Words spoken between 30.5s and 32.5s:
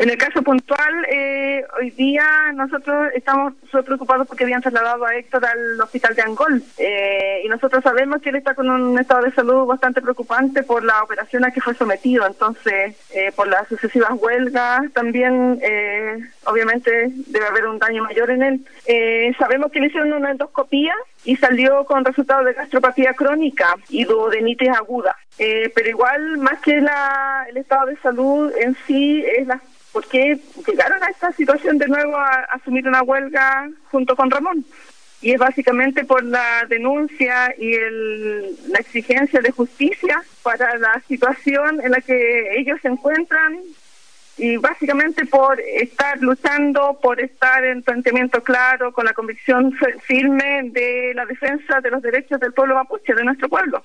llegaron a esta situación de nuevo a,